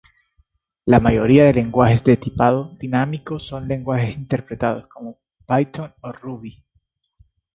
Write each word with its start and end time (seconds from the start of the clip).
La 0.85 0.99
mayoría 0.99 1.43
de 1.45 1.53
lenguajes 1.53 2.03
de 2.03 2.17
tipado 2.17 2.75
dinámico 2.79 3.39
son 3.39 3.67
lenguajes 3.67 4.15
interpretados, 4.17 4.87
como 4.87 5.19
Python 5.45 5.93
o 6.01 6.11
Ruby. 6.11 6.65